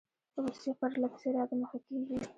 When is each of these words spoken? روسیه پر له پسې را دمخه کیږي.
روسیه 0.43 0.73
پر 0.79 0.91
له 1.01 1.07
پسې 1.13 1.29
را 1.35 1.43
دمخه 1.49 1.77
کیږي. 1.85 2.17